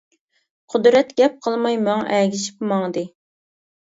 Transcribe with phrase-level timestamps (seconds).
[0.73, 3.03] قۇدرەت گەپ قىلماي ماڭا ئەگىشىپ ماڭدى.